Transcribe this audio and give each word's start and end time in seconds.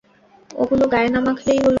এগুলো 0.51 0.85
গায়ে 0.93 1.09
না 1.13 1.19
মাখলেই 1.27 1.57
হলো! 1.57 1.69